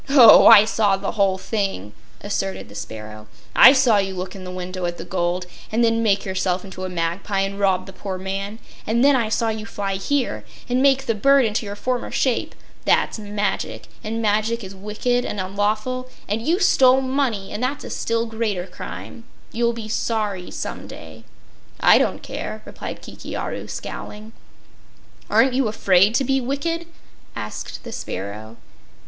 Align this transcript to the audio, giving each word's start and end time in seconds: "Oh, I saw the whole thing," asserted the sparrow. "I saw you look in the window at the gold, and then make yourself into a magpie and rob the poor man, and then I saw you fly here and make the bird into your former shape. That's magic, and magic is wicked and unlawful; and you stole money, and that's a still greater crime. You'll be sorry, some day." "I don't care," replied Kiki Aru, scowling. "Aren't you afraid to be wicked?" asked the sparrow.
"Oh, 0.09 0.47
I 0.47 0.65
saw 0.65 0.97
the 0.97 1.11
whole 1.11 1.37
thing," 1.37 1.93
asserted 2.21 2.69
the 2.69 2.73
sparrow. 2.73 3.27
"I 3.55 3.71
saw 3.73 3.99
you 3.99 4.15
look 4.15 4.35
in 4.35 4.45
the 4.45 4.49
window 4.49 4.85
at 4.87 4.97
the 4.97 5.05
gold, 5.05 5.45
and 5.71 5.83
then 5.85 6.01
make 6.01 6.25
yourself 6.25 6.65
into 6.65 6.85
a 6.85 6.89
magpie 6.89 7.41
and 7.41 7.59
rob 7.59 7.85
the 7.85 7.93
poor 7.93 8.17
man, 8.17 8.57
and 8.87 9.05
then 9.05 9.15
I 9.15 9.29
saw 9.29 9.49
you 9.49 9.67
fly 9.67 9.97
here 9.97 10.43
and 10.67 10.81
make 10.81 11.05
the 11.05 11.13
bird 11.13 11.45
into 11.45 11.67
your 11.67 11.75
former 11.75 12.09
shape. 12.09 12.55
That's 12.83 13.19
magic, 13.19 13.85
and 14.03 14.23
magic 14.23 14.63
is 14.63 14.73
wicked 14.73 15.23
and 15.23 15.39
unlawful; 15.39 16.09
and 16.27 16.41
you 16.41 16.59
stole 16.59 17.01
money, 17.01 17.51
and 17.51 17.61
that's 17.61 17.83
a 17.83 17.91
still 17.91 18.25
greater 18.25 18.65
crime. 18.65 19.23
You'll 19.51 19.71
be 19.71 19.87
sorry, 19.87 20.49
some 20.49 20.87
day." 20.87 21.25
"I 21.79 21.99
don't 21.99 22.23
care," 22.23 22.63
replied 22.65 23.03
Kiki 23.03 23.35
Aru, 23.35 23.67
scowling. 23.67 24.33
"Aren't 25.29 25.53
you 25.53 25.67
afraid 25.67 26.15
to 26.15 26.23
be 26.23 26.41
wicked?" 26.41 26.87
asked 27.35 27.83
the 27.83 27.91
sparrow. 27.91 28.57